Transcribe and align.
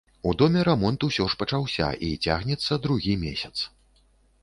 У 0.29 0.31
доме 0.41 0.63
рамонт 0.69 1.05
усё 1.09 1.27
ж 1.35 1.39
пачаўся 1.43 1.91
і 2.09 2.11
цягнецца 2.25 2.83
другі 2.87 3.13
месяц. 3.29 3.55